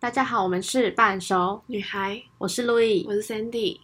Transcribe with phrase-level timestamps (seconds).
[0.00, 1.60] 大家好，我们是半熟。
[1.66, 3.78] 女孩，我是路易，我是 Sandy。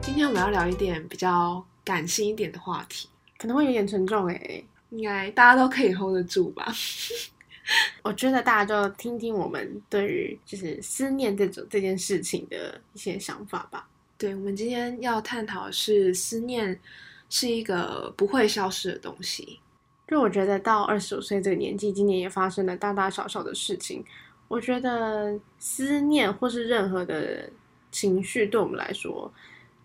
[0.00, 3.06] 今天我们要聊一点比较感性一点的话题，
[3.36, 6.72] 可能会有点沉重哎，应该大家都可以 hold 得住吧？
[8.02, 13.88] 我觉得大家就听听我们对于就是思念这种这件事情的一些想法吧。
[14.18, 16.78] 对，我们今天要探讨的是思念
[17.28, 19.58] 是一个不会消失的东西。
[20.08, 24.04] 就我觉得到二十五岁这个年纪，今年也发生了大大小小的事情。
[24.46, 27.48] 我觉得思念或是任何的
[27.90, 29.32] 情绪，对我们来说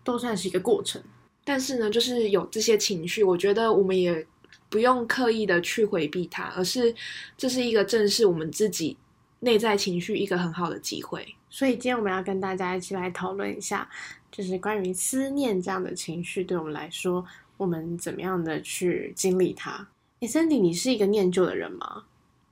[0.04, 1.02] 都算是一个过程。
[1.44, 4.26] 但是呢，就是有这些情绪，我觉得我们也
[4.68, 6.94] 不用刻意的去回避它，而是
[7.36, 8.96] 这是一个正视我们自己
[9.40, 11.26] 内在情绪一个很好的机会。
[11.50, 13.88] 所以今天我们要跟大家一起来讨论一下，
[14.30, 17.24] 就是关于思念这样的情绪，对我们来说，
[17.56, 19.88] 我们怎么样的去经历它？
[20.20, 22.04] 诶 c i n d y 你是一个念旧的人吗？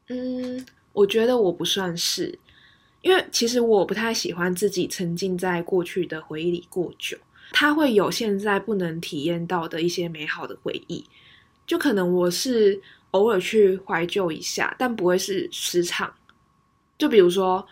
[0.09, 2.39] 嗯，我觉得我不算是，
[3.03, 7.19] 因为其实我不太喜欢自己沉浸在过去的回忆里过久，
[7.51, 11.05] 它会有现在不能体验到的一些美好的回忆。
[11.67, 16.12] 就可能我是偶尔去怀旧一下，但不会是时常。
[16.98, 17.67] 就比如说，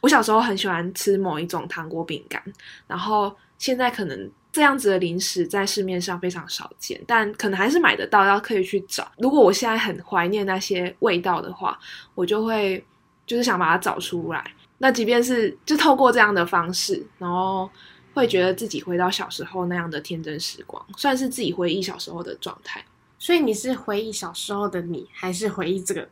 [0.00, 2.42] 我小时候很喜欢吃某一种糖果饼干，
[2.86, 9.10] 然后现在可能这样子的零食在市面上非常少见，但可能还是买得到，要刻意去找。
[9.18, 11.78] 如果我现在很怀念那些味道的话，
[12.14, 12.84] 我就会
[13.26, 14.44] 就是想把它找出来。
[14.78, 17.68] 那即便是就透过这样的方式，然后
[18.14, 22.84] 会觉得自己回到小时候那样的天真时光，算是自己回忆小时候的状态。
[23.20, 26.08] 所以你是回忆小时候的你，还是回忆这个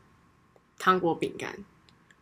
[0.79, 1.53] 糖果饼干？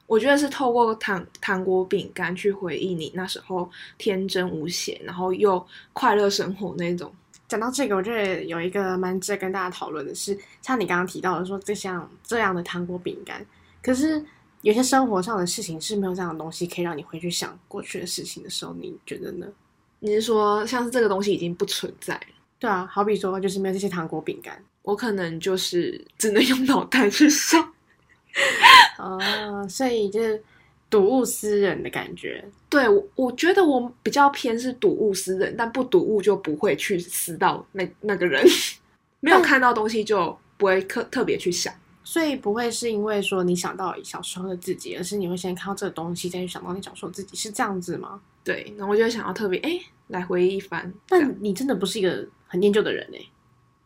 [0.06, 7.12] 我觉得是透过糖糖果饼干去回忆你那时候天真无邪，然后又快乐生活那种。
[7.48, 13.44] 讲到这个，我觉得有一个蛮值得跟大家讨论的是，像你刚刚提到的说，这像这样的糖果饼干，
[13.82, 14.24] 可是
[14.62, 19.48] 有些生活上的事情是没有这样的东西可以让你回去想过去的事情的时候，你觉得呢？
[19.98, 22.26] 你是说像是这个东西已经不存在了？
[22.60, 27.60] 对啊，好比说就是没有这些糖果饼干，我可能就是只能用脑袋去想。
[28.98, 30.40] 哦，所以就是
[30.88, 32.44] 睹物思人的感觉。
[32.68, 38.46] 对，我我觉得我比较偏是睹物思人，但不睹物就不会去思到那那个人，
[39.18, 41.74] 没有看到东西就不会特特别去想。
[42.04, 48.20] 所以不会是因为说你想到小时候的自己，而是你会先看到这个东西，再去想到你小时候自己，是这样子吗？
[48.44, 50.94] 对，然后我就想要特别哎来回忆一番。
[51.08, 53.18] 但你真的不是一个很念旧的人哎。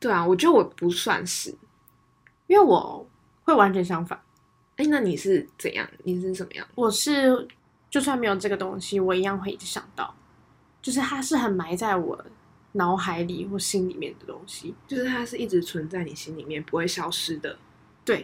[0.00, 1.50] 对啊，我觉得我不算是，
[2.46, 3.06] 因为我
[3.44, 4.20] 会完全相反。
[4.76, 5.86] 哎，那你是怎样？
[6.04, 6.66] 你是怎么样？
[6.74, 7.46] 我是
[7.90, 10.14] 就算没有这个东西，我一样会一直想到，
[10.80, 12.24] 就是它是很埋在我
[12.72, 17.58] 脑海里或心里面的东西，就是它是一直存在你心里面，不会消失的。
[18.02, 18.20] 对，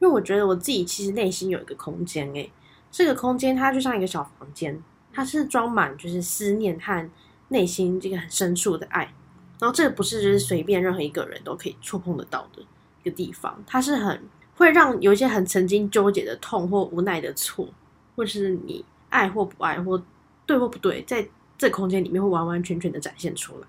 [0.00, 2.50] 因为我觉得我自己其实内心有一个空间，哎，
[2.90, 4.82] 这个空间它就像一个小房间，
[5.12, 7.08] 它是装满就是思念和
[7.48, 9.14] 内心这个很深处的爱，
[9.60, 12.62] 然后这个不是就是随便任何一个人都可以触碰得到的
[13.02, 14.20] 一个地方，它是很。
[14.56, 17.66] 会让有一些很曾经纠结的痛或无奈的错，
[18.14, 20.02] 或是你爱或不爱或
[20.44, 21.26] 对或不对，在
[21.56, 23.66] 这空间里面会完完全全的展现出来。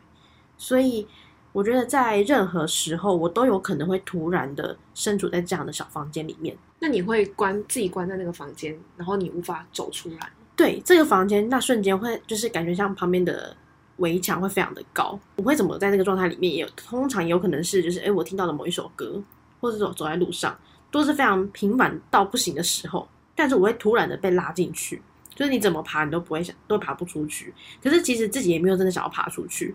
[0.57, 1.07] 所以
[1.53, 6.57] 我觉得在任何时候，我都有可能会突然的身处在这样的小房间里面。
[6.79, 10.29] 那你会关自己关在那个房间，然后你无法走出来？
[10.57, 13.55] 对，这个房间那瞬间会就是感觉像旁边的
[14.01, 15.17] 围墙会非常的高。
[15.37, 16.53] 我会怎么在那个状态里面？
[16.53, 19.23] 也有通常有可能是就是哎，我听到了某一首歌，
[19.59, 20.55] 或者走走在路上。
[20.91, 25.01] 都是非常平凡到不行的时候，但是我会突然的被拉进去，
[25.33, 27.53] 就是你怎么爬你都不会想，都爬不出去。
[27.81, 29.73] 可是其实自己也没有真的想要爬出去。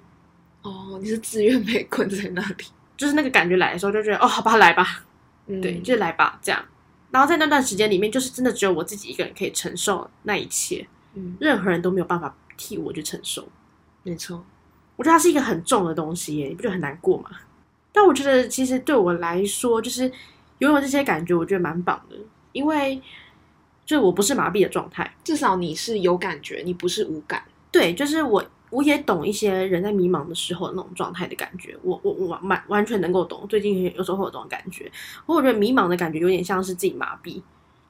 [0.61, 2.65] 哦，你是自愿被困在那里，
[2.99, 5.07] 就是那个感觉来的时候就觉得哦，好吧，来吧，
[5.47, 6.63] 对，就来吧，这样。
[7.11, 13.49] 然后在那段时间里面，就是真的只有我自己一个人可以承受那一切，嗯，任何人都没有办法替我去承受。
[14.06, 14.44] 没错，
[14.97, 17.31] 我觉得它是一个很重的东西耶，你不觉得很难过吗？
[17.92, 20.10] 但我觉得其实对我来说，就是。
[20.60, 22.16] 拥有这些感觉，我觉得蛮棒的，
[22.53, 22.98] 因为
[23.84, 27.45] 就我不是麻痹的状态，至少你是有感觉，你不是无感。
[27.71, 33.47] 对，就是我我也懂一些人在迷茫的时候那种状态的感觉，我我我完完全能够懂。
[33.51, 34.91] 最近有时候会有这种感觉，
[35.27, 37.42] 我觉得迷茫的感觉有点像是自己麻痹，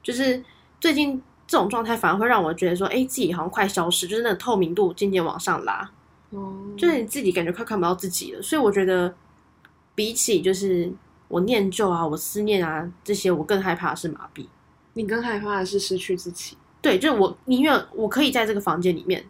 [0.03, 0.43] 就是
[0.81, 5.89] 最近这种状态反而会让我觉得说，哎，自己好像快消失，就是那个透明度渐渐往上拉，
[6.31, 8.41] 哦，就是你自己感觉快看不到自己了。
[8.41, 9.13] 所以我觉得
[9.95, 10.91] 比起就是。
[11.29, 14.45] 我念旧啊，我思念啊，这些我更害怕的是麻痹。
[14.93, 16.55] 你更害怕的是失去自己。
[16.81, 19.21] 对，就是我宁愿我可以在这个房间里面，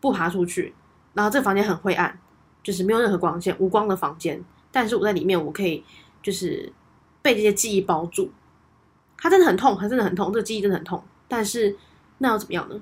[0.00, 0.72] 不不爬出去，
[1.14, 2.16] 然后这个房间很灰暗，
[2.62, 4.40] 就是没有任何光线，无光的房间，
[4.70, 5.82] 但是我在里面，我可以
[6.22, 6.72] 就是
[7.22, 8.30] 被这些记忆包住。
[9.18, 11.02] 它真的很痛，它真的很痛，这个记忆真的很痛。
[11.26, 11.76] 但是
[12.18, 12.80] 那又怎么样呢？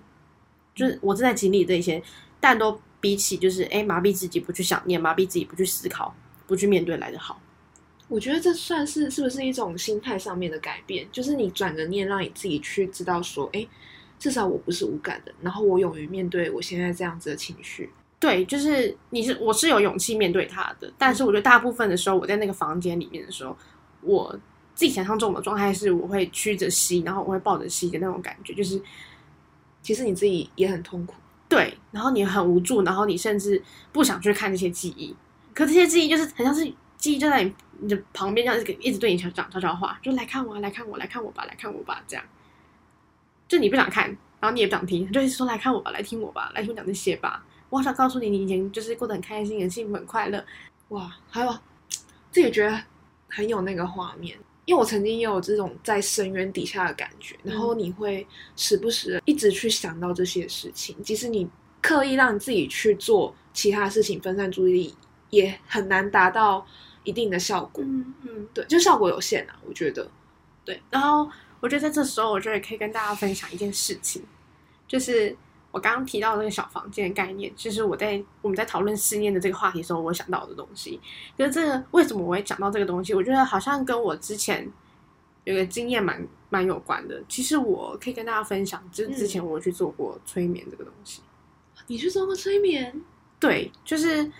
[0.74, 2.02] 就是我正在经历这些，
[2.40, 6.16] 但都比起就是哎麻痹自己不去想念，麻痹自己不去思考，
[6.46, 7.38] 不去面对来的好。
[8.08, 11.06] 我觉得这算是是不是一种心态上面的改变？
[11.12, 13.66] 就是你转个念，让你自己去知道说，哎，
[14.18, 17.90] 至少我不是无感的，然后我勇于面对我现在这样子的情绪。
[18.18, 23.54] 对，就是你是我是有勇气面对他的，但是我觉得大部分的时候，我在那个房间里面的时候，
[24.00, 24.32] 我
[24.74, 28.80] 自己想象中的状态是我会屈着膝，然后我会抱着膝的那种感觉，就是
[29.82, 31.14] 其实你自己也很痛苦。
[31.54, 33.62] 对，然后你很无助，然后你甚至
[33.92, 35.14] 不想去看这些记忆，
[35.54, 36.64] 可这些记忆就是很像是
[36.96, 37.44] 记忆就在
[37.78, 42.24] 你的旁边，这样一直一直对你讲悄悄话，就来看我，来看我，来看我吧，来看我吧，这样。
[43.46, 44.08] 就你不想看，
[44.40, 47.44] 然后你也不想听，就一直说来看我吧，来听我吧，来听我讲这些吧。
[47.70, 50.44] 我好想告诉你，你以前就是过得很开心、很幸福、很快乐。
[50.88, 51.56] 哇，还有
[52.32, 52.82] 自己觉得
[53.28, 58.26] 很有那个画面，因为我曾经也有这种在深渊底下的感觉，然后你会
[58.56, 61.48] 时不时一直去想到这些事情，即使你
[61.80, 64.94] 刻意让自己去做其他事情，分散注意力，
[65.30, 66.66] 也很难达到
[67.02, 67.84] 一定的效果。
[67.84, 70.10] 嗯嗯，对，就效果有限啊，我觉得。
[70.64, 70.80] 对。
[70.90, 74.22] 然后我觉得在这时候，我觉得也可以跟大家分享一件事情，
[74.88, 75.36] 就是。
[75.74, 81.00] 我刚刚提到那个小房间的概念，就是我在我们在讨论思念的这个话题的时候，我想到的东西。
[81.36, 83.12] 就是这个为什么我会讲到这个东西？
[83.12, 84.70] 我觉得好像跟我之前
[85.42, 87.20] 有个经验蛮蛮有关的。
[87.28, 91.22] 其实我可以跟大家分享，就是之前我去做过催眠这个东西。
[91.88, 93.02] 你去做过催眠？
[93.40, 94.30] 对，就是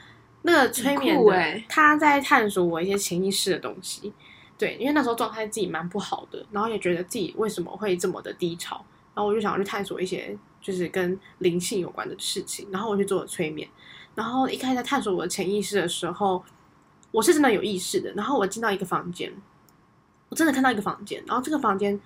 [0.43, 4.13] 那个催眠的，他在探索我一些潜意识的东西。
[4.57, 8.77] 对，因为那时候状态自己蛮不好的，然后也觉得自己为什么会这么的低潮，
[9.17, 10.39] 然后我就想要去探索一些。
[10.65, 13.69] 就是跟灵性有关的事情，然后我去做了催眠，
[14.15, 16.43] 然后一开始在探索我的潜意识的时候，
[17.11, 18.11] 我是真的有意识的。
[18.15, 19.31] 然后我进到一个房间，
[20.31, 22.01] 我真的看到一个房间，然后这个房间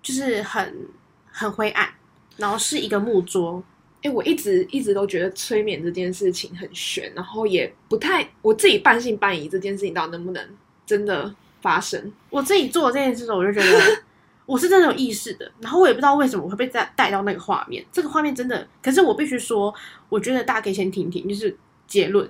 [0.00, 0.88] 就是很
[1.26, 1.92] 很灰暗，
[2.36, 3.60] 然后是一个木桌。
[4.02, 10.56] 哎，我一直一直都觉得催眠这件事情很玄，然后也不太我自己半信半疑这件事情到底能不能
[10.86, 12.12] 真的发生。
[12.30, 14.02] 我自己做这件事的时候，我就觉得。
[14.46, 17.82] 我是真的有意识的，然后我也不知道为什么我会被带带到那个画面。
[17.90, 19.74] 这个画面真的，可是我必须说，
[20.10, 21.56] 我觉得大家可以先听听，就是
[21.86, 22.26] 结论，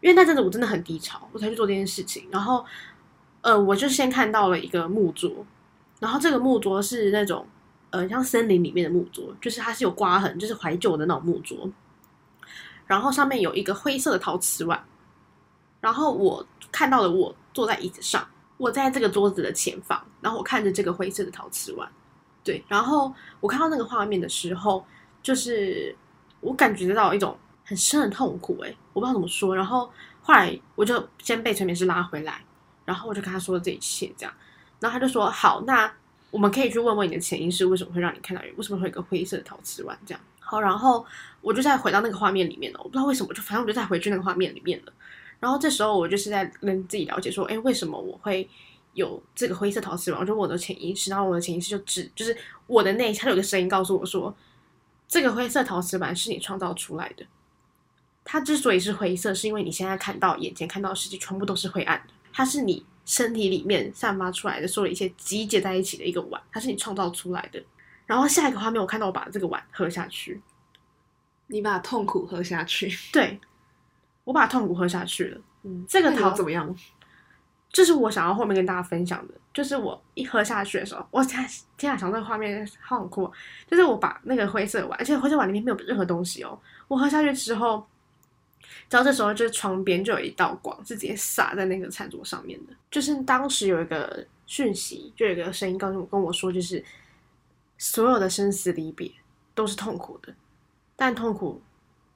[0.00, 2.26] 因为那阵子我真的很低潮，我才去做这件事情。
[2.30, 2.64] 然后，
[3.42, 5.44] 呃，我就先看到了一个木桌，
[6.00, 7.46] 然后这个木桌是那种
[7.90, 11.70] 呃像森林里面的木桌，就是它是有刮痕，就是怀旧的那种木桌，
[12.86, 14.82] 然后上面有一个灰色的陶瓷碗，
[15.82, 18.26] 然后我看到了我坐在椅子上。
[18.62, 21.90] 我在这个桌子的前方，然后我看着这个灰色的陶瓷碗，
[22.44, 24.86] 对，然后我看到那个画面的时候，
[25.20, 25.92] 就是
[26.40, 29.56] 我感觉得到一种很深的痛苦，哎，我不知道怎么说。
[29.56, 32.40] 然后后来我就先被催眠师拉回来，
[32.84, 34.32] 然后我就跟他说了这一切，这样，
[34.78, 35.92] 然后他就说好，那
[36.30, 40.20] 我们可以去问问你的潜意识为什么会让你看到，为什么会有一个灰色的陶瓷碗，这样。
[40.38, 41.04] 好，然后
[41.40, 44.92] 我就再回到那个画面里面了，我不知道为什么，就反正我就再回去那个画面里面了。
[45.42, 48.48] 然后这时候我就是在跟自己了解说，哎，为什么我会
[48.94, 50.20] 有这个灰色陶瓷碗？
[50.20, 52.36] 我就我的潜意识，然后我的潜意识就指，就是
[52.68, 54.32] 我的内，它有个声音告诉我说，
[55.08, 57.26] 这个灰色陶瓷碗是你创造出来的。
[58.24, 62.14] 它之所以是灰色，是因为你现在看到眼前看到的世界全部都是灰暗的。
[62.32, 67.60] 它是你身体里面散发出来的所有一切集结在一起的一个碗，它是你创造出来的。
[68.06, 70.40] 然后下一个画面，我看到我把这个碗喝下去，
[71.48, 73.40] 你把痛苦喝下去，对。
[74.24, 76.74] 我把痛苦喝下去了，嗯，这个桃怎么样？
[77.72, 81.42] 这是我想要后面跟大家分享的，就是我一喝下去的时候，我天，
[81.78, 83.32] 天啊，想这个画面好酷，
[83.66, 87.86] 就是我把那个灰色碗，而且灰色碗里面没有任何东西哦，我喝下去之后，
[88.90, 96.84] 然后这时候就是床边就有一道光，是直接洒在那个餐桌上面的，就是当时有一个讯息，就有一个声音告诉我跟我说，就是
[97.78, 99.10] 所有的生死离别
[99.54, 100.34] 都是痛苦的，
[100.94, 101.62] 但痛苦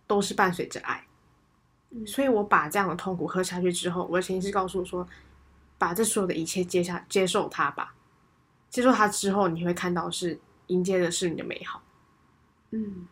[0.06, 1.02] 都是伴随着爱。
[2.04, 5.08] 所以，我把这样的痛苦喝下去之后，我的潜意识告诉我说
[5.78, 7.94] ：“把这所有的一切接下，接受它吧。
[8.68, 11.82] 接受它之后，你会看到是迎接的是你的美好。
[12.72, 13.06] 嗯，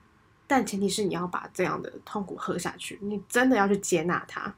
[0.47, 4.55] 但前提是你要把这样的痛苦喝下去，你真的要去接纳它，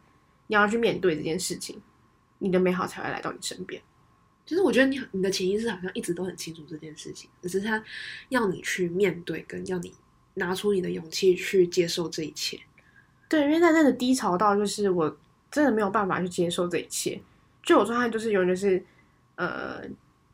[0.47, 1.81] 你要去面对这件事情，
[2.39, 3.81] 你的美好才会来到你身边。
[4.47, 7.83] 其实我觉得你你的潜意识好像一直都很清楚这件事情，只是他
[8.31, 9.95] 要你去面对，跟要你
[10.35, 12.61] 拿出你的勇气去接受这一切。”
[13.29, 15.17] 对，因为在那个低潮到，就是我
[15.51, 17.21] 真的没有办法去接受这一切，
[17.63, 18.85] 就我状态就是有点是，
[19.35, 19.83] 呃，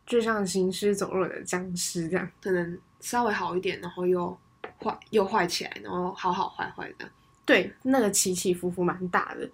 [0.04, 4.37] 就像行尸走肉的僵尸这样，可能稍微好一点，然后又
[4.78, 7.08] 坏又坏起来，然后好好坏坏的。
[7.44, 9.49] 对，那个起起伏伏蛮大的。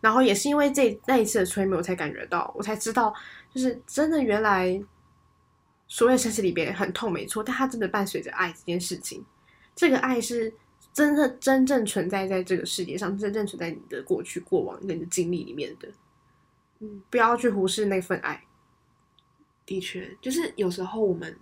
[0.00, 3.12] 然后也是因为这那一次的催眠，我才感觉到，我才知道，
[3.52, 4.80] 就是真的原来
[5.88, 9.24] 所谓生死离别很痛，没错，但它真的伴随着爱这件事情。
[9.74, 10.52] 这个爱是
[10.96, 15.86] 真的真正存在在这个世界上，真正存在你的过去、过往跟、你的经历里面的。
[16.78, 18.42] 嗯，不要去忽视那份爱。
[19.66, 21.36] 的确，就是有时候我们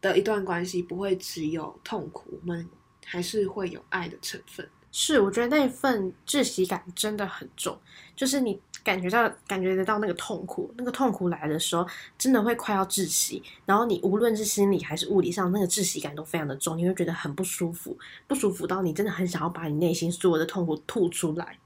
[0.00, 2.66] 的一段关系不会只有痛苦，我们
[3.04, 4.66] 还是会有爱的成分。
[4.96, 7.76] 是，我觉得那份窒息感真的很重，
[8.14, 11.84] 就是你感觉到、感觉得到那个痛苦，那个痛苦来的时候，
[12.16, 13.42] 真的会快要窒息。
[13.66, 17.98] 然后你无论是心理还是物理上，那个窒息感都非常的重，你会觉得很不舒服，
[18.28, 21.58] 不舒服到你真的很想要把你内心所有的痛苦吐出来。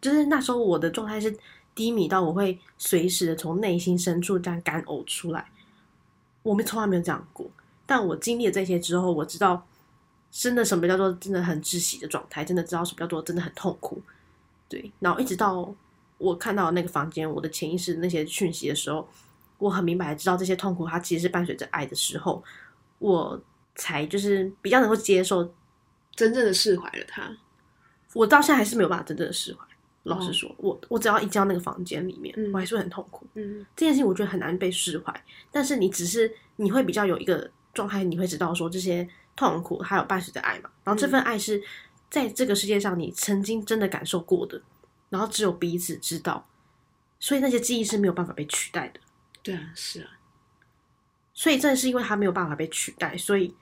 [0.00, 1.32] 就是那时候我的状态是
[1.76, 5.48] 低迷到我会随时的从内心深处这样干呕出来。
[6.42, 7.48] 我们从来没有这样过，
[7.86, 9.64] 但我经历了这些之后，我知道。
[10.32, 12.42] 真的什么叫做真的很窒息的状态？
[12.42, 14.00] 真的知道什么叫做真的很痛苦？
[14.66, 15.72] 对，然后一直到
[16.16, 19.06] 我看到那个房间，我的潜意识那些讯息的时候，
[19.58, 22.42] 我很明白知道这些痛苦它其实是伴随着爱的时候，
[22.98, 23.38] 我
[23.74, 25.44] 才就是比较能够接受，
[26.16, 27.30] 真正的释怀了它。
[28.14, 29.60] 我到现在还是没有办法真正的释怀。
[30.04, 33.26] 老实说，我我只要一进到那个房间里面，我还是会很痛苦。
[33.34, 35.24] 嗯，这件事情我觉得很难被释怀。
[35.50, 39.06] 但是你只是你会比较有一个状态，你会知道说这些。
[39.34, 41.62] 痛苦还有伴随的爱嘛，然后这份爱是
[42.10, 44.60] 在这个世界上你曾经真的感受过的，
[45.08, 46.46] 然后只有彼此知道，
[47.18, 49.00] 所以那些记忆是没有办法被取代的。
[49.42, 50.10] 对啊，是啊，
[51.32, 53.54] 所以正是因为它没有办法被取代，所以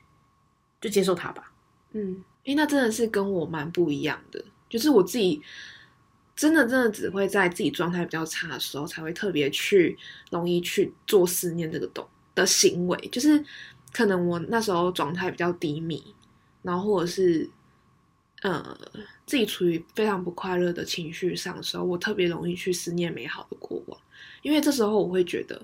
[0.80, 1.52] 就接受它吧。
[1.92, 5.40] 嗯，因为那真的是跟我蛮不一样的，就是我自己
[6.34, 9.96] 真的真的只会在自己状态比较差的时候，才会特别去
[10.30, 13.44] 容易去做思念这个动的行为，就是。
[13.92, 16.14] 可能我那时候状态比较低迷，
[16.62, 17.48] 然后或者是
[18.42, 18.76] 呃
[19.26, 24.00] 自己处于非常不快乐的情绪上的时候，我特别容易去思念美好的过往，
[24.42, 25.60] 因为这时候我会觉得，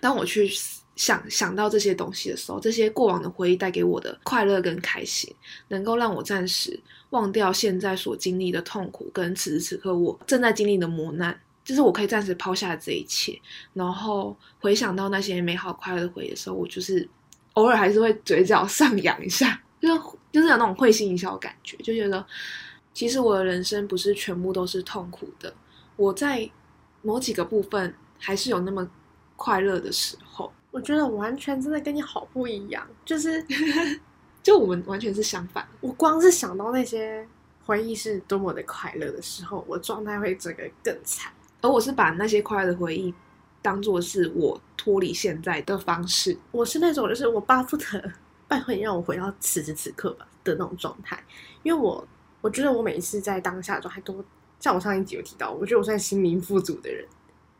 [0.00, 0.50] 当我去
[0.94, 5.34] 想想到这些东西的时候，这些过往的回忆带给我的快乐跟开心，
[5.68, 11.38] 能够让我暂时忘掉现在所经历的痛苦，跟此时此刻我正在经历的磨难。
[11.66, 13.36] 就是我可以暂时抛下这一切，
[13.74, 17.06] 然后回想到那些美好快乐的回忆的时候，我就是
[17.54, 22.24] 偶尔还是会嘴角上扬一下，就是就是有那种会心一笑的感觉，就觉得
[22.94, 25.52] 其实我的人生不是全部都是痛苦的，
[25.96, 26.48] 我在
[27.02, 28.88] 某几个部分还是有那么
[29.34, 30.52] 快乐的时候。
[30.70, 33.44] 我觉得完全真的跟你好不一样，就是
[34.40, 35.66] 就我们完全是相反。
[35.80, 37.26] 我光是想到那些
[37.64, 41.32] 回忆是多么的快乐的时候，我状态会整个更惨。
[41.60, 43.12] 而我是把那些快乐的回忆
[43.62, 46.36] 当做是我脱离现在的方式。
[46.52, 48.12] 我是那种就是我巴不得
[48.46, 51.18] 拜托你让我回到此时此刻吧的那种状态，
[51.62, 52.06] 因为我
[52.40, 54.24] 我觉得我每一次在当下的状态都
[54.60, 57.04] 像我上一集有提到，我觉得我算心灵富足的人。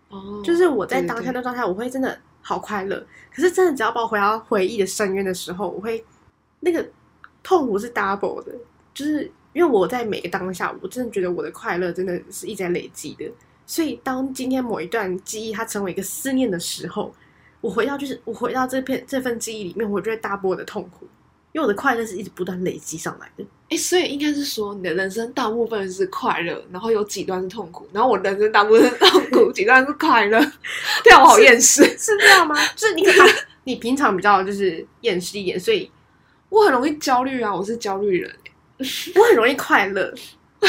[0.08, 3.04] 哦，就是我在当下的状态，我会真的好快乐。
[3.34, 6.04] 可是真的只要把我回到回忆的深渊的时候，我会
[6.60, 6.88] 那个
[7.42, 8.52] 痛苦是 double 的，
[8.94, 13.28] 就是因为我在每个当下，我真的觉得我的快乐真的是一直在累积的。
[13.66, 17.12] 所以，当今天某一段记忆它成为一个思念的时候，
[17.60, 21.04] 我回到就是我回到这片这份记忆里面，我就会大波的痛苦，
[21.50, 23.44] 因为我的快乐是一直不断累积上来的。
[23.68, 30.38] 哎，所以应该是说，你的人生大部分是快乐，然后有几段是痛苦，然后我人生大部分是痛苦， 几段是快乐。
[31.02, 32.54] 这样我好厌世，是这样吗？
[32.76, 33.02] 就是你，
[33.64, 35.90] 你平常比较就是厌世一点，所以
[36.50, 38.32] 我很容易焦虑啊，我是焦虑人，
[39.16, 40.14] 我很容易快乐。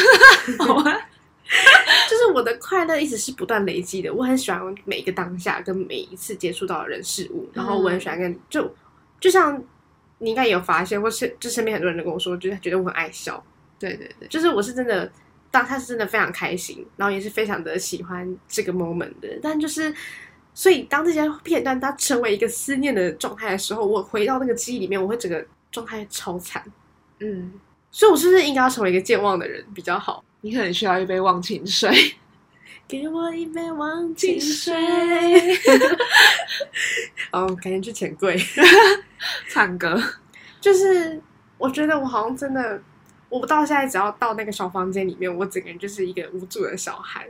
[2.08, 8.74] 就是我的快乐一直是不断累积的，我很喜欢每一个当下跟每一次接触到的人事物，然后我很喜欢跟就
[9.20, 9.62] 就像
[10.20, 13.44] 你应该也有发现，或是就身边很多人都跟我说，就是觉得我很爱笑，
[13.78, 15.12] 对对对，就是我是真的
[15.52, 19.94] 当他是真的非常开心，然后也是非常的喜欢这个 moment 的，但就是
[20.54, 26.64] 所以当这些片段它成为一个思念的状态的时候，我回到那个记忆里面，我会整个状态超惨，
[27.20, 27.54] 嗯，
[27.92, 30.24] 所以我是不是应该要成为一个健忘的人比较好？
[30.48, 31.92] 你可能需要一杯忘情水，
[32.88, 34.74] 给我一杯忘情水。
[37.34, 38.40] 哦，赶紧去钱柜
[39.52, 40.02] 唱歌。
[40.62, 41.22] 就是
[41.58, 42.82] 我觉得我好像真的，
[43.28, 47.28] 我到现在只要到那个小房间里面，我整个人就是一个无助的小孩。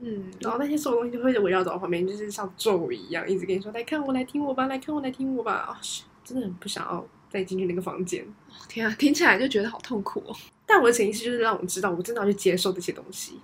[0.00, 5.78] 嗯，然后那些所有东西都会围绕在我旁边，就是像咒语一样，一直跟你说：“来看我，来听我吧，来看我，来听我吧。”啊，
[6.24, 8.26] 真的很不想要再进去那个房间。
[8.68, 10.36] 天啊，听起来就觉得好痛苦哦。
[10.66, 13.40] 但我的潜意识就是让我知道，我真的要去接受这些东西，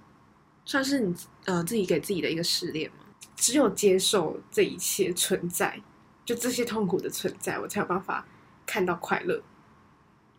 [0.64, 1.14] 算是你
[1.44, 2.96] 呃自己给自己的一个试炼吗？
[3.36, 5.80] 只有接受这一切存在，
[6.24, 8.26] 就这些痛苦的存在，我才有办法
[8.66, 9.40] 看到快乐。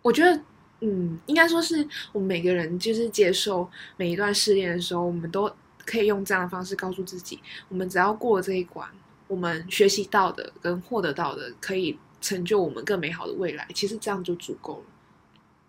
[0.02, 0.42] 我觉得，
[0.82, 5.50] 嗯，应该说是我们每个人就是接受每一段试炼的时候，我们都
[5.86, 7.40] 可以用这样的方式告诉自己，
[7.70, 8.90] 我们只要过了这一关，
[9.28, 13.68] 我们学习到的跟获得到的，可以成就我们更美好的未来。
[13.76, 14.86] 其实这样就足够了。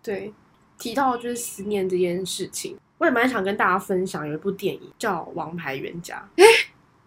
[0.01, 0.33] 对，
[0.79, 6.27] 提到就是思念这件事情，我也蛮想跟大家分享有一部电影叫《王牌冤家》。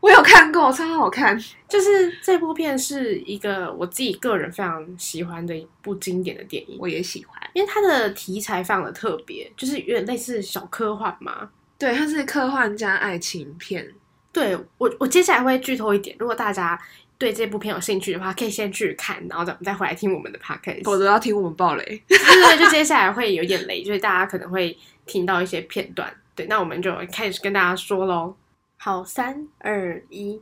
[0.00, 1.36] 我有看过，超好看。
[1.68, 11.50] 就是这部片是一个我自己个人非常喜欢的一部经典的电影，我也喜欢，因为它的题材非常的特别，就是有点类似小科幻嘛。
[11.76, 13.92] 对，它是科幻加爱情片。
[14.30, 16.80] 对我，我接下来会剧透一点，如果大家
[17.18, 20.84] 对这部片有兴趣的话，可以先去看，然后再再回来听我们的 podcast。
[20.84, 21.84] 否则要听我们爆雷。
[22.06, 26.08] 对对，就接下来会有点雷，就是大家可能会听到一些片段。
[26.36, 28.36] 对，那我们就开始跟大家说喽。
[28.76, 30.40] 好，三二一，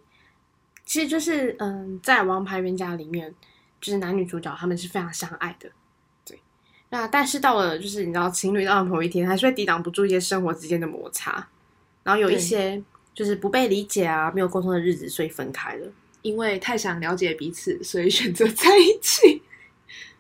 [0.85, 3.35] 其实就是嗯，在《王牌冤家》里面，
[3.81, 5.71] 就是男女主角他们是非常相爱的，
[6.27, 6.39] 对。
[6.91, 11.49] 那但是到了就是你知道，情侣到了某一天，还是会抵挡不住一些生活之间的摩擦，
[12.03, 12.83] 然后有一些
[13.15, 15.87] 就是不被理解啊，没有沟通的日子，所以分开了。
[16.27, 19.41] 因为太想了解彼此，所以选择在一起。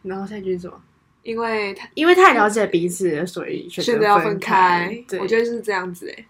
[0.02, 0.80] 然后下一句是什么？
[1.24, 5.04] 因为太因为太了解彼此，所以选择要分开。
[5.08, 6.24] 对，我觉得是这样子哎。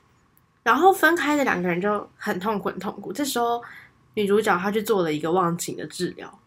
[0.63, 3.13] 然后分开的两个人就很痛苦，很痛苦。
[3.13, 3.63] 这时候
[4.15, 6.41] 女主角她去做了一个忘情的治疗，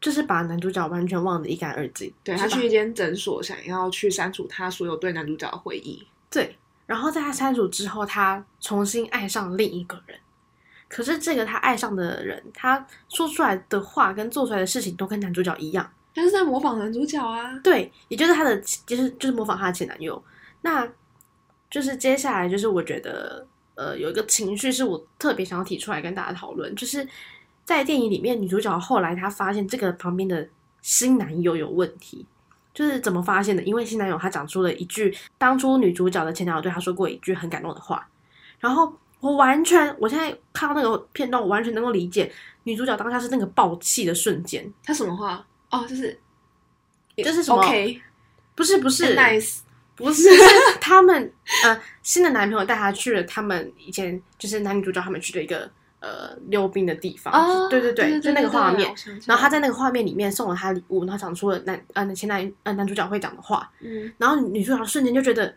[0.00, 2.12] 就是把男主角完全忘得一干二净。
[2.24, 6.04] 对她去一间诊所，想要去删除她所有对男主角的回忆。
[6.28, 10.18] 对，然后在她删除之后，她重新爱上另一个人。
[10.94, 17.58] 可是这个她爱上的人，他说出来的话跟做出来的事情都跟男主角一样，他是在模仿男主角啊。
[17.64, 20.22] 对，也就是他的，就是就是模仿他的前男友。
[20.60, 20.88] 那
[21.68, 23.44] 就是接下来就是我觉得。
[23.76, 27.04] 呃，有一个情绪是我特别想要提出来跟大家讨论，就是
[27.64, 30.48] 在电影里面，女主角后来她发现这个旁边的
[30.80, 32.24] 新男友有问题，
[32.72, 33.60] 就是怎么发现的？
[33.64, 38.08] 因为新男友他讲出了一句当初女主角的前男友对她说过一句很感动的话，
[38.60, 42.30] 然后我完全，我现在看到那个片段，我完全能够理解
[42.64, 44.70] 女主角当下是那个爆气的瞬间。
[44.82, 45.42] 她什么话？
[45.70, 46.18] 哦，就是
[47.16, 47.64] 就是什么？
[48.54, 49.60] 不是不是，nice。
[49.96, 50.28] 不是，
[50.80, 55.70] 他们呃新的男朋友带她去了他们以前就是男女主角他们去的一个
[56.00, 57.32] 呃溜冰的地方，
[57.70, 58.92] 对对对，就那个画面。
[59.24, 63.70] 然后他在那个画面里面送了她礼物，然后讲出了男呃前男呃男主角会讲的话。
[63.80, 65.54] 嗯，然后女主角瞬间就觉得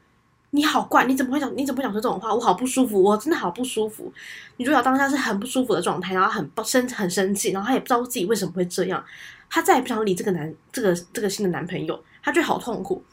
[0.57, 1.55] 你好怪，你怎么会讲？
[1.55, 2.33] 你怎么会讲出这种话？
[2.33, 4.11] 我好不舒服，我真的好不舒服。
[4.57, 9.05] 女主角当下是很不舒服的状态，然后很生很生气，然后她也不知道自己为什么会这样，
[9.49, 13.03] 她再也不想理这个男这个这个新的男朋友，她觉得好痛苦，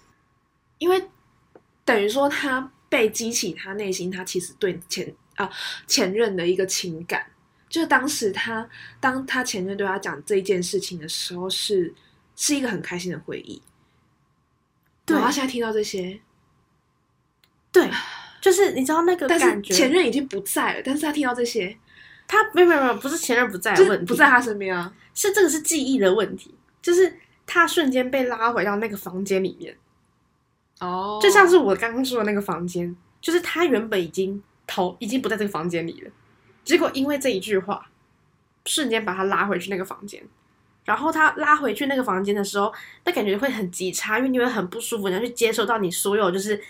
[0.78, 1.08] 因为。
[1.86, 5.50] 等于说，他被激起他内心，他其实对前啊
[5.86, 7.26] 前任的一个情感，
[7.68, 8.66] 就是当时他
[8.98, 11.94] 当他前任对他讲这一件事情的时候，是
[12.36, 13.60] 是一个很开心的回忆。
[15.04, 16.18] 对，然后现在听到这些，
[17.74, 17.90] 对，
[18.40, 21.76] 就是你知道那个感觉，前任已经不在了，但是他听到这些，
[22.28, 27.12] 他没有没有没有，不是前任不在的问题，不在他身边啊，是这个是记忆的问题，就是
[27.44, 29.76] 他瞬间被拉回到那个房间里面。
[30.80, 36.10] 哦，就像是我刚刚说的那个房间，就是他原本已经逃，已经不在这个房间里了，
[36.64, 37.88] 结果因为这一句话，
[38.66, 40.22] 瞬间把他拉回去那个房间，
[40.84, 42.72] 然后他拉回去那个房间的时候，
[43.04, 46.60] 那感觉会很极差，因为你会很不舒服，你要去接受到你所有就是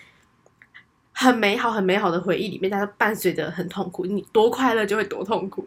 [1.15, 5.67] 很美好、很美好的回忆里面，但是伴随着很痛苦，你多快乐就会多痛苦，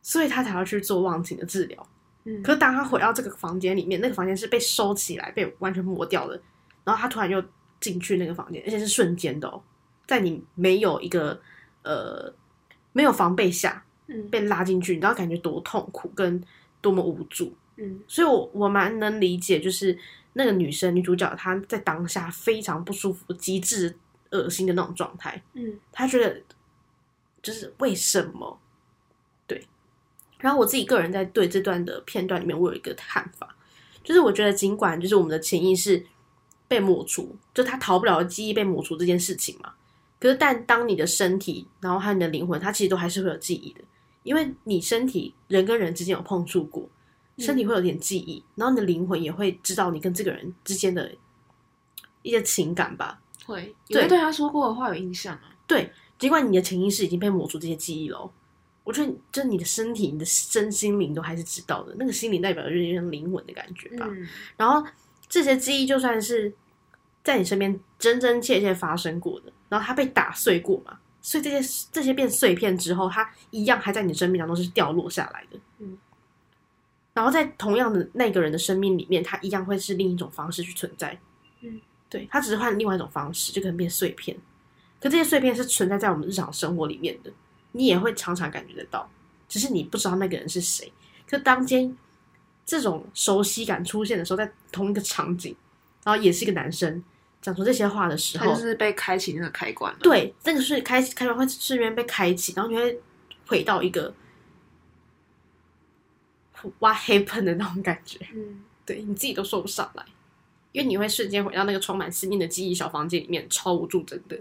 [0.00, 1.86] 所以他才要去做忘情的治疗。
[2.24, 6.40] 嗯，可是当他回到这个房间里面，那个房间是被收起来、被完全抹掉的。
[6.84, 7.42] 然后他突然又
[7.80, 9.60] 进去那个房间，而且是瞬间的哦，
[10.06, 11.38] 在你没有一个
[11.82, 12.32] 呃
[12.92, 16.42] 没有防备下，嗯，被拉进去，你知道感觉多痛苦跟
[16.80, 19.96] 多么无助，嗯，所以我我蛮能理解，就是
[20.34, 23.96] 那个女生女主角她在当下非常不舒服、极致
[24.30, 26.40] 恶心的那种状态，嗯，她觉得
[27.42, 28.58] 就是为什么？
[29.46, 29.66] 对，
[30.38, 33.54] 然后我自己个人在对这段的片段里面，我有一个看法，
[34.02, 36.06] 就是我觉得尽管就是我们的潜意识。
[36.70, 39.72] 被抹除，就他逃不了的记忆被抹除这件事情嘛。
[40.20, 43.80] 可是，但当你的身体，然后和你的灵魂，它其实都还是会有记忆的，
[44.22, 46.88] 因为你身体人跟人之间有碰触过，
[47.40, 51.10] 身体会有点记忆，然后你的灵魂也会知道你跟这个人之间的
[52.22, 53.20] 一些情感吧。
[53.44, 55.52] 会，对对他说过的话有印象啊。
[55.66, 58.30] 对，尽管你的潜意识已经被抹除这些记忆了，
[58.84, 61.94] 我觉得，就你的身体、你的身心灵都还是知道的。
[61.98, 64.08] 那个心灵代表的就是灵魂的感觉吧。
[64.56, 64.86] 然后。
[65.32, 66.52] 这些记忆就算是
[67.22, 75.56] 在你身边真真切切发生过的，然后它被打碎过嘛，所以这些这些变碎片之后，它一样还在你生命当中是掉落下来的。
[75.78, 75.96] 嗯，
[77.12, 81.18] 然后在同样的那个人的生命里面，他一样会是另一种方式去存在。
[81.60, 84.36] 嗯，对，他只是换另外一种方式，就可能变碎片。
[85.00, 87.32] 可这些碎片是存在在我们日常生活里面的，
[87.72, 89.10] 你也会常常感觉得到，
[89.48, 90.92] 只是你不知道那个人是谁。
[91.26, 91.96] 可当间
[92.66, 95.56] 这种熟悉感出现的时候，在同一个场景，
[96.04, 97.02] 然后也是一个男生
[97.40, 99.98] 讲出这些话的时候，他就是被开启那个开关了。
[100.02, 103.00] 对，那个是开开关会瞬间被开启，然后你会
[103.46, 104.12] 回到一个
[106.78, 110.04] what happened 的那种感觉，嗯，对你自己都说不上来，
[110.72, 114.38] 因为你会瞬间回到那个充满思念的记忆小房间里面，超无助，真的。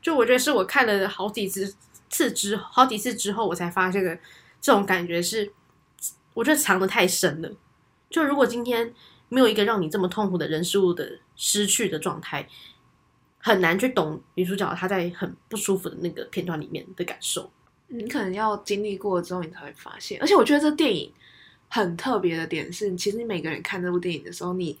[0.00, 1.74] 就我觉得是我看了好几次
[2.08, 4.18] 次之好几次之后，我才发现的
[4.60, 5.52] 这种感觉是，
[6.34, 7.50] 我觉得藏的太深了。
[8.10, 8.92] 就如果今天
[9.28, 12.46] 没有一个让你这么痛苦的人事物的失去的状态，
[13.38, 17.50] 很难去懂女主角她在很不舒服的那个片段里面的感受。
[17.88, 20.20] 你可能要经历过之后，你才会发现。
[20.20, 21.12] 而且我觉得这电影
[21.74, 24.78] 很特别的点是，其实你每个人看这部电影的时候，你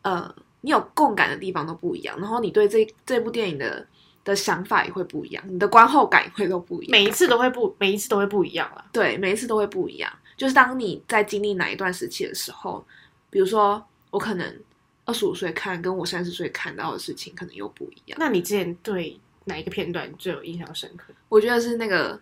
[0.00, 3.86] 呃，你有共感的地方都不一样，然后你对这这部电影的
[4.24, 6.90] 的想法也会不一样，你的观后感也会都不一样。
[6.90, 8.82] 每一次都会不，每一次都会不一样了。
[8.90, 10.10] 对，每一次都会不一样。
[10.34, 12.82] 就是当你在经历哪一段时期的时候，
[13.28, 14.60] 比如说我可能
[15.04, 18.16] 二十五岁看，跟我三十岁看到的事情可能又不一样。
[18.18, 21.12] 那你之前对哪一个片段最有印象深刻？
[21.28, 22.18] 我觉得是那个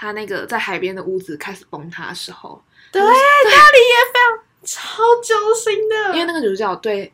[0.00, 7.12] 他那个在海边的屋子开始崩塌的时候，对，那里也非常超揪心的，因为那个女主角对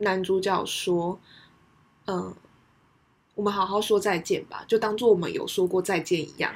[0.00, 1.18] 男主角说
[2.04, 2.34] ：“嗯、
[3.34, 6.52] 我们好好说再见吧，就当做我们有说过再见一样。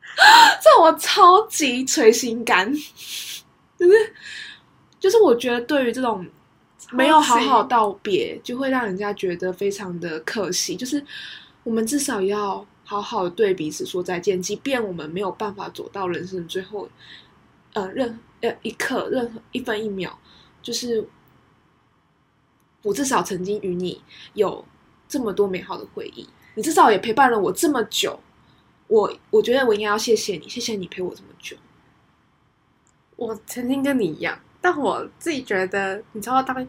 [0.64, 2.72] ”这我超级捶心肝，
[3.76, 4.14] 就是
[4.98, 6.26] 就是我觉得对于这种
[6.90, 10.74] 没有好好道别，就会让人家觉得非常的可惜。
[10.74, 11.04] 就是
[11.64, 16.88] 我们至少要好好地对彼此说再见，即便我们没有办法走到人生的最后，
[17.72, 20.10] 呃，任呃一刻、任何一分一秒，
[20.60, 21.06] 就是
[22.82, 24.02] 我至少曾经与你
[24.34, 24.64] 有
[25.06, 28.18] 这么多美好的回忆，你至少也陪伴了我这么久。
[28.88, 31.56] 我我觉得我应该要谢谢你，谢谢你陪我这么久。
[33.14, 36.66] 我曾经跟你一样，但我自己觉得，你知道，当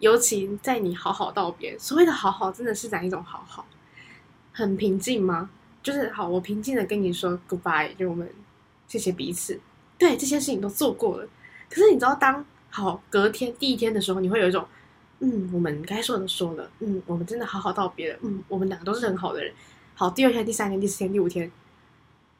[0.00, 3.64] 尤其在你好好道别，所谓的好好，真的是哪一种好好？
[4.52, 5.48] 很平静吗？
[5.82, 8.28] 就是好，我平静的跟你说 goodbye，就我们
[8.86, 9.58] 谢谢彼此。
[9.98, 11.28] 对，这些事情都做过了。
[11.68, 14.66] 可是你知道，当好隔天第一天的时候，你会有一种，
[15.20, 19.52] 嗯，我们该说的都说了，嗯，我们真的好好道别了，嗯，我们两个都是很好的人。
[19.94, 21.50] 好，第二天、第三天、第四天、第五天，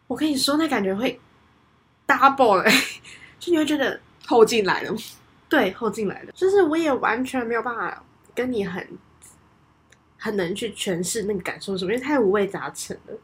[0.07, 1.21] 我跟你说，那感觉会
[2.07, 2.65] double 了、
[3.39, 4.97] 就你会觉得后进来了，
[5.49, 8.03] 对后进来了，就是我也完全没有办法
[8.35, 8.87] 跟你很
[10.17, 13.15] 很能去诠释那个感受什么，因为太五味杂陈了，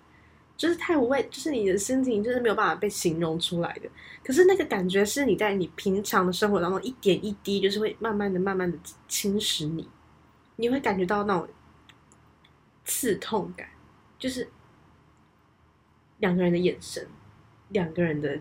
[0.57, 3.89] 就是太无味，就是你的心情就是没有办法被形容出来的。
[4.25, 9.89] 可是那个感觉是你在你平常的生活当中一点一滴，就是会慢慢的、慢慢的侵蚀你，
[10.57, 11.49] 你会感觉到那种
[12.85, 13.69] 刺痛感，
[14.19, 14.49] 就是
[16.19, 17.07] 两个人的眼神，
[17.69, 18.41] 两个人的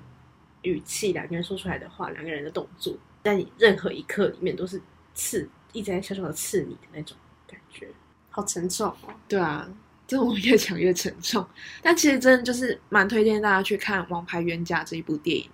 [0.61, 4.81] 语气，两个人说出来的话，两个人的动作，在你任何一刻里面都是
[5.13, 7.87] 刺，一直在小小的刺你的那种感觉，
[8.29, 9.13] 好沉重哦。
[9.27, 9.69] 对啊，
[10.07, 11.45] 这我越讲越沉重。
[11.81, 15.49] 但其实真的就是蛮推荐大家去看《王牌冤家》这一部电影。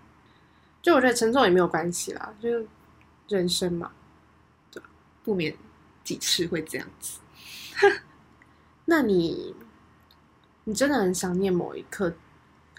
[0.81, 2.65] 就我觉得沉重也没有关系啦，就
[3.29, 3.91] 人生嘛。
[4.71, 4.89] 对吧
[5.23, 5.55] 不免
[6.03, 7.19] 几次会这样子。
[8.85, 9.55] 那你，
[10.63, 12.13] 你真的很想念某一刻，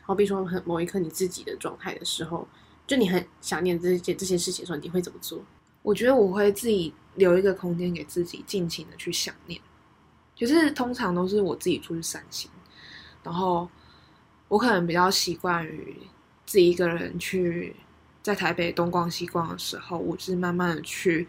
[0.03, 2.47] 好比说很某一刻你自己的状态的时候，
[2.87, 5.41] 就你很想念这些这些事情的时候，你会怎么做？
[5.83, 9.61] 我觉得我会自己留一个空间给自己，尽情的去想念。
[10.43, 12.51] 可是通常都是我自己出去散心，
[13.23, 13.69] 然后
[14.49, 15.97] 我可能比较习惯于
[16.45, 17.77] 自己一个人去
[18.23, 21.29] 在台北东逛西逛的时候，我是慢慢的去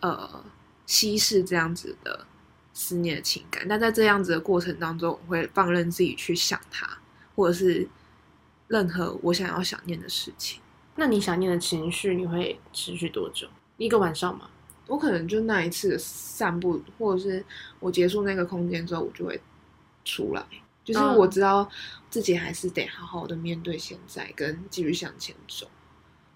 [0.00, 0.42] 呃
[0.86, 2.26] 稀释这样子的
[2.72, 3.68] 思念的情感。
[3.68, 6.88] 但在这样子的过程当中，我会放任自己去想他，
[7.34, 7.86] 或者是
[8.68, 10.62] 任何我想要想念的事情。
[10.94, 13.46] 那你想念的情绪，你会持续多久？
[13.76, 14.48] 一个晚上吗？
[14.86, 17.44] 我可能就那一次的散步，或者是
[17.80, 19.40] 我结束那个空间之后，我就会
[20.04, 20.44] 出来。
[20.84, 21.68] 就是嗯我知道
[22.08, 25.66] 自己还是得好好的面对现在，跟继续向前走。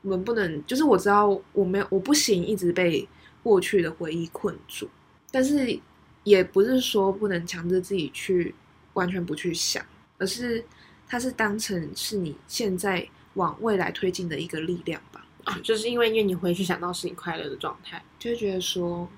[0.02, 3.06] 我们不能，就是我知道我没有，我不行，一直被
[3.42, 4.88] 过去的回忆困住。
[5.30, 5.78] 但是
[6.24, 8.52] 也不是说不能强制自己去
[8.94, 9.84] 完全不去想，
[10.18, 10.64] 而是
[11.06, 15.19] 它是当成是你现在往未来推进的一个力量吧。
[15.44, 19.08] 啊，就是因为因为你回去想到是你快乐的状态，就会觉得说，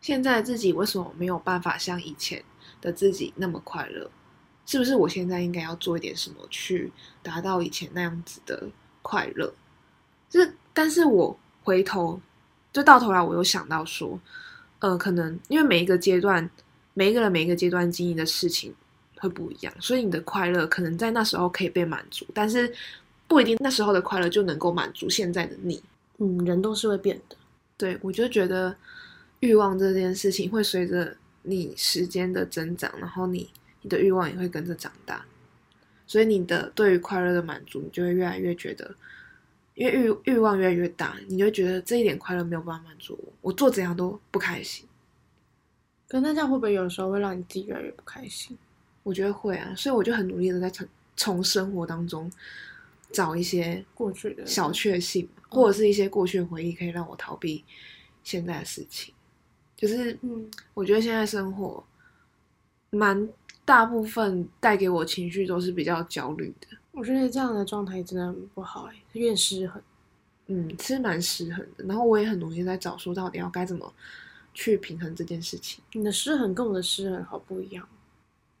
[0.00, 2.42] 现在自己为什么没有办法像以前
[2.80, 4.10] 的自己那么快乐？
[4.64, 6.92] 是不是我现在应该要做一点什么去
[7.22, 8.68] 达到以前那样子的
[9.02, 9.52] 快乐？
[10.30, 12.20] 就是，但是我回头
[12.72, 14.18] 就到头来，我又想到说，
[14.78, 16.48] 呃，可能因为每一个阶段，
[16.94, 18.72] 每一个人每一个阶段经历的事情
[19.18, 22.72] 会不一样，所以你的快乐可能在那时候可以被满足，但是
[23.32, 25.82] 不一定那时候的快乐就能够满足现在的你。
[26.18, 27.36] 嗯，人都是会变的。
[27.78, 28.76] 对我就觉得
[29.40, 33.48] 欲望这件事情会随着你时间的增长，然后你
[33.80, 35.24] 你的欲望也会跟着长大，
[36.06, 38.94] 所以你的对于快乐的满足，你就会越来越觉得，
[39.74, 44.86] 因为欲欲望越来越大，你就会觉得这一点快乐没有办法满足我，我做怎样都不开心。
[46.06, 48.56] 可那这样会不会有时候会让你自己越来越不开心？
[49.02, 52.30] 我觉得会啊，所以我就很努力的在从从生活当中
[53.12, 57.64] 找一些过去的小确幸，或者是一些过去的回忆，可以让我逃避
[58.24, 59.14] 现在的事情。
[59.76, 61.84] 就是嗯，我觉得现在生活
[62.90, 63.28] 蛮
[63.64, 69.82] 大部分带给我情绪都是比较焦虑的，我觉得这样的状态真的很不好哎、有点失衡。
[70.46, 71.84] 嗯，是蛮失衡的。
[71.84, 73.92] 然后我也很努力在找说到底要该怎么
[74.52, 75.82] 去平衡这件事情。
[75.92, 77.88] 你的失衡跟我的失衡好不一样，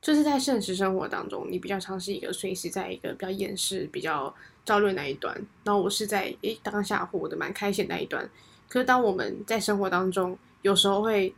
[0.02, 4.34] 就是在现实生活当中，你比较常是一个随时在一个比较厌世、比较
[4.64, 5.34] 焦虑的那一端，
[5.64, 8.28] 然后我是在诶当下活得蛮开心的那一端。
[8.68, 11.32] 可是当我们在生活当中，有时候会，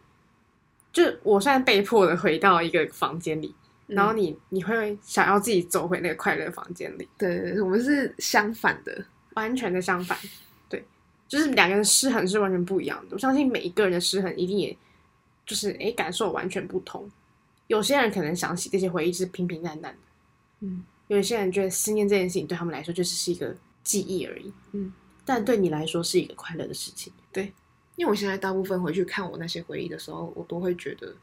[0.92, 3.54] 就我现在被迫的回到一个房间里，
[3.86, 9.04] 然后嗯你你会想要自己走回那个快乐房间里，对对对，我们是相反的。
[9.34, 10.16] 完全的相反，
[10.68, 10.80] 对，
[11.26, 13.16] 就是两个人失衡是完全不一样的。
[13.16, 14.76] 我相信每一个人的失衡一定也
[15.44, 17.10] 就是诶感受完全不同。
[17.66, 19.98] 有些人可能想起这些回忆是平平淡淡的，
[20.60, 20.84] 嗯。
[21.08, 24.90] 有些人觉得思念这件事情对他们来说就是是一个记忆而已，嗯，
[25.22, 27.12] 但对你来说是一个快乐的事情。
[27.30, 27.52] 对，
[27.96, 31.14] 因为我现在大部分回去看我那些回忆的时候，我都会觉得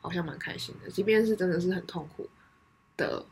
[0.00, 2.28] 好像蛮开心的，即便是真的是很痛苦
[2.96, 3.24] 的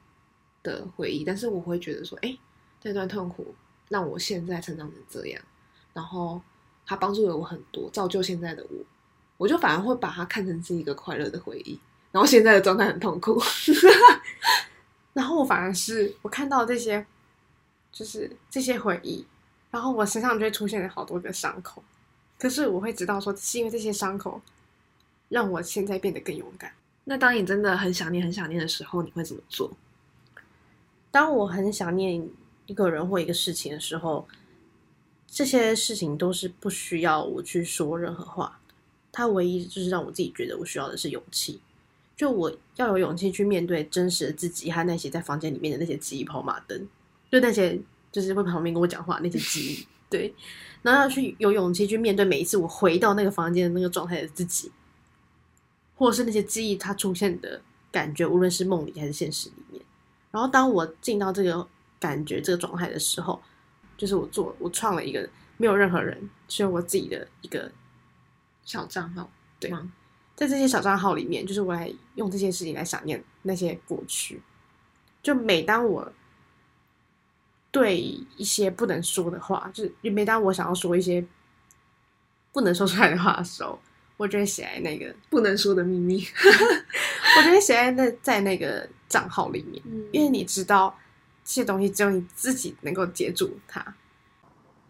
[0.64, 2.36] 的回忆，但是我会觉得说，哎，
[2.80, 3.54] 这段痛苦
[3.88, 5.40] 让我现在成长成这样，
[5.94, 6.42] 然后
[6.84, 8.84] 它帮助了我很多，造就现在的我，
[9.36, 11.78] 我就反而会把它看成是一个快乐的回忆，
[12.10, 13.40] 然后现在的状态很痛苦，
[15.12, 17.04] 然后我反而是我看到这些，
[17.92, 19.26] 就是这些回忆，
[19.70, 21.82] 然后我身上就会出现了好多个伤口，
[22.38, 24.40] 可是我会知道说，是因为这些伤口
[25.28, 26.72] 让我现在变得更勇敢。
[27.04, 29.70] 那当你真的很想念、很想念的时候，你会怎么做？
[31.10, 32.28] 当我很想念
[32.66, 34.28] 一个人或一个事情的时候，
[35.26, 38.74] 这些事情都是不需要我去说任何话的。
[39.10, 41.60] 它唯一就是让我自己觉得我需要的是勇气，
[42.18, 46.76] 就我要有勇气去面对真实的自己和那些在房间里面的那些记忆跑马灯，
[47.30, 50.34] 就那些就是会旁边跟我讲话那些记忆， 对，
[50.82, 54.72] 然后要去有勇气去面对每一次我回到那个房间的那个状态的自己，
[55.94, 59.80] 或者是那些记忆它出现的感觉，无论是梦里还是现实里面。
[60.32, 61.64] 然后当我进到这个
[62.00, 63.40] 感觉、这个状态的时候，
[63.96, 67.70] 就是我做我创了一个没有任何人，只有我自己的一个，
[68.64, 69.92] 小账号对吗？
[70.38, 74.40] 在这些小账号里面，就是我来用这些事情来想念那些过去。
[75.20, 76.12] 就每当我
[77.72, 81.26] 对一些不能说的话，就是每当我想要说一些
[82.52, 83.80] 不能说出来的话的时候，
[84.16, 86.24] 我就会写在那个，不能说的秘密。
[87.36, 89.82] 我就会写在那在那个账号里面。
[89.86, 90.96] 嗯因为你知道
[91.44, 93.84] 这些东西只有你自己能够接住它。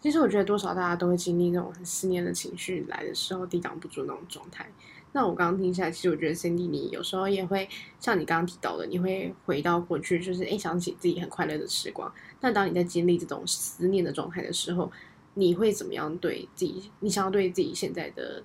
[0.01, 4.71] 其实我觉得多少大家都会经历那种很思念的情绪来的时候，抵挡不住那种状态。
[5.13, 12.13] 那我刚刚听下来，其实我觉得 Cindy 你有时候也会像你刚刚提到的，你会回到过去，就是诶想起自己很快乐的时光。
[12.39, 14.93] 但当你在经历这种思念的状态的时候，
[15.35, 16.91] 你会怎么样对自己？
[17.01, 18.43] 你想要对自己现在的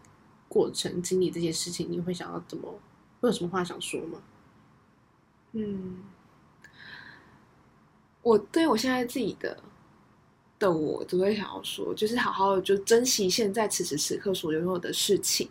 [0.48, 2.80] 过程经历这些事情，你会想要怎么？
[3.20, 4.20] 会有什么话想说吗？
[5.52, 5.98] 嗯，
[8.22, 9.62] 我对我现在自己的
[10.64, 15.50] 的我，只会想要说，就是好好就珍惜现在此时此刻所拥有的事情，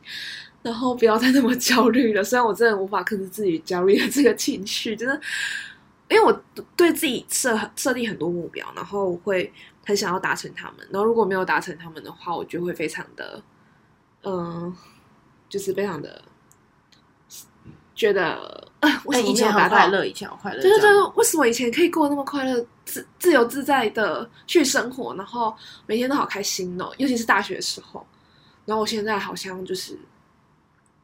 [0.63, 2.25] 然后不要再那么焦虑了。
[2.25, 5.21] 虽然我真的无法克制自己焦虑的这个情绪，真的，
[6.09, 6.33] 因为我
[6.75, 9.53] 对自己设设定很多目标，然后会
[9.85, 13.43] 很想要达成他们，然后如果没有达成他们的话，我就会非常的，
[14.23, 14.75] 嗯、
[15.49, 16.23] 就是非常的
[17.95, 20.61] 觉得，呃，为什么以前没有达到好快乐，以前好快乐。
[20.61, 25.55] 对对对，为什么以前可以过那么快乐、自自由自在的去生活，然后
[25.87, 26.93] 每天都好开心哦？
[26.99, 28.05] 尤其是大学的时候，
[28.65, 29.97] 然后我现在好像就是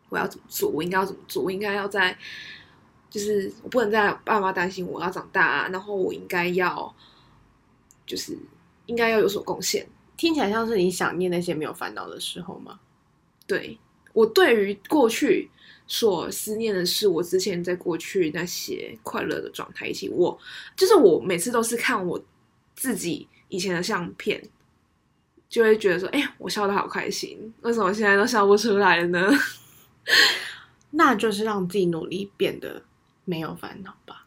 [0.08, 2.18] 我要怎么做，我应该要怎么做，我应该要在，
[3.08, 6.92] 就是我不能再让爸妈担心我要长大啊，然后我应该要
[8.04, 8.36] 就是
[8.86, 9.88] 应该要有所贡献。
[10.16, 12.80] 听起来像是你想念那些没有烦恼的时候吗？
[13.46, 13.78] 对
[14.12, 15.48] 我对于过去
[15.90, 20.38] 所思念的是我之前在过去那些快乐的状态，以及我
[20.76, 22.22] 就是我每次都是看我
[22.76, 24.40] 自己以前的相片，
[25.48, 29.30] 就会觉得说，哎呀，我笑得好开心，为什么现在都笑不出来了呢？
[30.92, 32.82] 那就是让自己努力变得
[33.24, 34.26] 没有烦恼吧。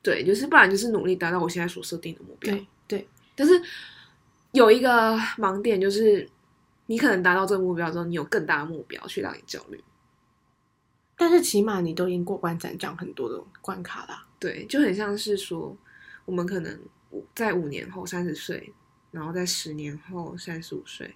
[0.00, 2.54] 对，就是不然就是努力达到我现在所设定的目标。
[2.54, 3.60] 对对，但是
[4.52, 6.28] 有一个盲点就是，
[6.86, 9.82] 你可能达到这个目标之后，你有更大的目标去让你焦虑。
[11.18, 14.24] 但是起码你都已经过关斩将很多的关卡啦。
[14.38, 15.76] 对，就很像是说，
[16.24, 16.80] 我们可能
[17.34, 18.72] 在五年后三十岁，
[19.10, 21.12] 然后在十年后三十五岁，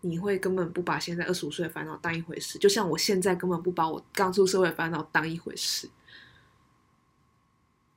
[0.00, 5.88] 你会根本不把现在二十五岁的烦恼当一回事，就像我现在根本不把我刚出社会的烦恼当一回事。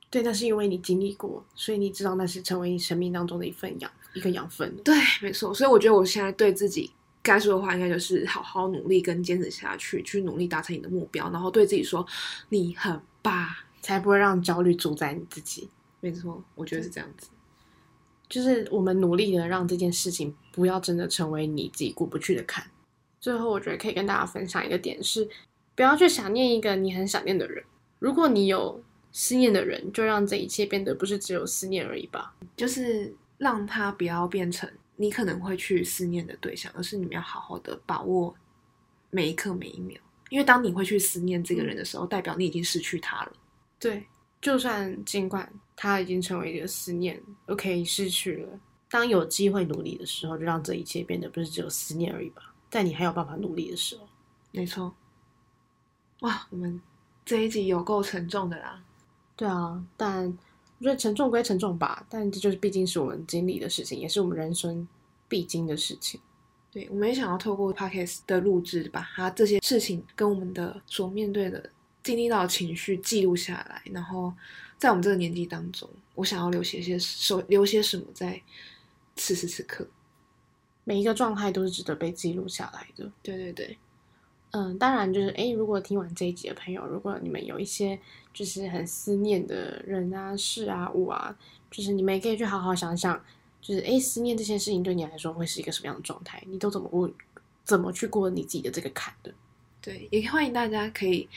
[0.08, 4.76] 对，那是因为你经历过，所以你知道那是成为你生命当中的一份养一个养分。
[4.84, 5.52] 对，没错。
[5.52, 6.92] 所以我觉得我现在对自己
[7.24, 12.06] 该说的话，应该就是好好努力跟坚持下去，去努力达成你的目标，然后对自己说
[12.50, 13.48] 你很棒。
[13.84, 15.68] 才不会让焦虑主宰你自己。
[16.00, 17.28] 没错，我觉得是这样子。
[18.30, 22.66] 就是我们努力的让这件事情不要真的成为你自己过不去的坎。
[23.20, 25.28] 最后，我觉得可以跟大家分享一个点是，
[25.74, 27.62] 不要去想念一个你很想念的人。
[27.98, 28.82] 如果你有
[29.12, 32.34] 思念的人，就让这一切变得不是只有思念而已吧。
[32.56, 38.34] 就是让他不要变成你可能会去思念的对象，而是你们要好好的把握
[39.10, 40.00] 每一刻每一秒。
[40.30, 43.32] 因为当你会去思念这个人的时候，代表你已经失去他了。
[43.78, 44.06] 对，
[44.40, 48.60] 就算尽管他已经成为一个思念，OK，失去了。
[48.90, 52.54] 当有机会努力的时候，就让这一切变得不是只有思念而已吧。
[52.70, 54.08] 在你还有办法努力的时候，
[54.50, 54.94] 没错。
[56.20, 56.80] 哇，我们
[57.24, 58.82] 这一集有够沉重的啦。
[59.36, 60.36] 对啊，但
[60.78, 64.86] 我觉得沉重归沉重吧，但这就是毕竟是我们经历的事情，也是我们人生
[65.28, 66.20] 必经的事情。
[66.70, 71.70] 对，我们也想要透过 podcast 的录制，把它这些事情跟我们的所面对的、
[72.02, 74.32] 经历到的情绪记录下来，然后
[74.76, 78.42] 在我们这个年纪当中，我想要留些些手留些什么在
[79.14, 79.86] 此时此刻。
[80.82, 83.10] 每一个状态都是值得被记录下来的。
[83.22, 83.78] 对对对，
[84.56, 87.98] 嗯，当然就是，诶，如果听完这一集的朋友，如果你们有一些
[88.32, 91.36] 就是很思念的人啊、事啊、物啊，
[91.72, 93.20] 就是你们也可以去好好想想，
[93.60, 96.40] 就是诶，思念这些事情对你来说会是一个什么样的状态？
[96.46, 97.10] 你都怎么过，
[97.64, 99.34] 怎么去过你自己的这个坎的？
[99.82, 101.28] 对，也欢迎大家可以，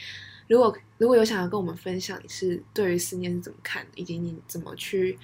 [0.46, 5.18] 如果如果有想要跟我们分享你是对于思念是怎么看的，以及你怎么去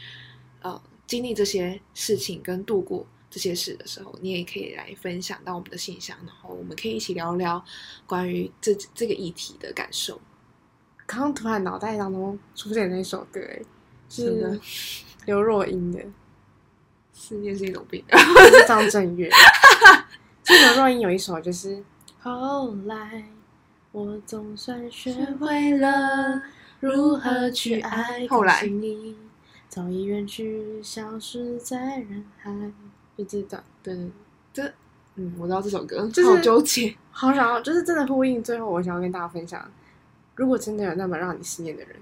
[0.63, 7.61] 呃经历这些事情跟度过这些事的时候，你也可以来分享到我们的信箱，然后我们可以一起聊聊
[8.07, 10.21] 关于这这个议题的感受。
[11.05, 13.67] 刚刚突然脑袋当中出现那首歌，诶，
[14.09, 16.01] 什么是 刘若英的，
[17.13, 19.29] 思念是一种病， 是张震岳。
[20.45, 21.83] 这刘若英有一首就是
[22.23, 23.25] 后来
[23.91, 26.41] 我总算学会了
[26.79, 29.17] 如何去爱，后来你
[29.69, 32.53] 早已远去，消失在人海。
[33.17, 34.11] 就这段，对对，
[34.53, 34.73] 这
[35.17, 36.95] 嗯，我知道这首歌，就是好纠结。
[37.13, 38.43] 好想要，就是真的呼应。
[38.43, 39.71] 最后，我想要跟大家分享，
[40.35, 41.97] 如果真的有那么让你思念的人，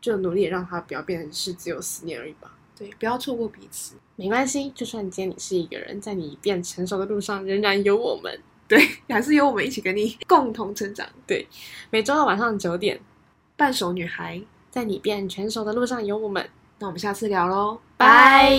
[0.00, 2.52] 就努力地让他不要变成是只有思念而已吧。
[2.76, 3.94] 对，不要错过彼此。
[4.16, 8.38] 没关系，就算今天你是一个人，在你变成熟的路上，仍然有我们。
[8.68, 11.06] 对，还是有我们一起跟你 共同成长。
[11.90, 13.00] 每周二晚上九点，
[13.56, 16.46] 半熟女孩，在你变成熟的路上有我们。
[16.78, 18.58] 那我们下次聊喽，拜。